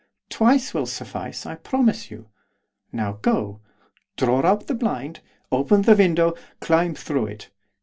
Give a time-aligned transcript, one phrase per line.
[0.31, 2.27] Twice will suffice, I promise you.
[2.91, 3.59] Now go.
[4.17, 5.19] Draw up the blind;
[5.51, 7.51] open the window; climb through it.